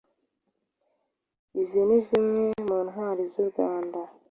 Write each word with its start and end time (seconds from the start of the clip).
Izi 1.61 1.81
ni 1.87 1.99
zimwe 2.07 2.43
mu 2.67 2.77
Ntwari 2.87 3.23
z'u 3.31 3.43
Rwanda 3.49 3.99